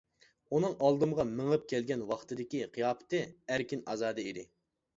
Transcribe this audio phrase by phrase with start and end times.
[0.53, 4.51] ئۇنىڭ ئالدىمغا مېڭىپ كەلگەن ۋاقتىدىكى قىياپىتى ئەركىن-ئازادە ئىدى.